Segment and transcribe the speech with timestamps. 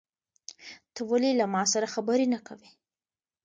[0.93, 2.69] ته ولې له ما سره خبرې نه کوې؟